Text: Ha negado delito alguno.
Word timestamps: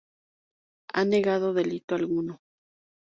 Ha 0.95 1.03
negado 1.05 1.53
delito 1.53 1.93
alguno. 1.93 2.41